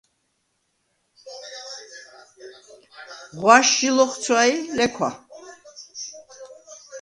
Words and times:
ღვაშ 3.39 3.67
ჟი 3.77 3.89
ლოხცვა 3.95 4.41
ი 4.53 4.55
ლექვა. 4.77 5.09